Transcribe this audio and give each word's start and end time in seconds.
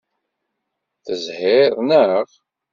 Tezhiḍ, 1.05 1.73
naɣ? 1.89 2.27